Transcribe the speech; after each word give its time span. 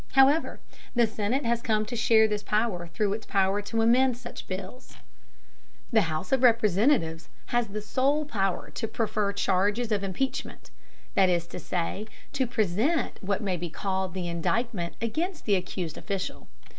However, 0.13 0.59
the 0.95 1.05
Senate 1.05 1.45
has 1.45 1.61
come 1.61 1.85
to 1.85 1.95
share 1.95 2.27
this 2.27 2.41
power 2.41 2.87
through 2.87 3.13
its 3.13 3.27
power 3.27 3.61
to 3.61 3.83
amend 3.83 4.17
such 4.17 4.47
bills. 4.47 4.95
The 5.91 6.01
House 6.09 6.31
of 6.31 6.41
Representatives 6.41 7.29
has 7.53 7.67
the 7.67 7.83
sole 7.83 8.25
power 8.25 8.71
to 8.71 8.87
prefer 8.87 9.31
charges 9.31 9.91
of 9.91 10.03
impeachment, 10.03 10.71
that 11.13 11.29
is 11.29 11.45
to 11.49 11.59
say, 11.59 12.07
to 12.33 12.47
present 12.47 13.19
what 13.21 13.43
may 13.43 13.57
be 13.57 13.69
called 13.69 14.15
the 14.15 14.27
indictment 14.27 14.95
against 15.03 15.45
the 15.45 15.53
accused 15.55 15.99
official. 15.99 16.47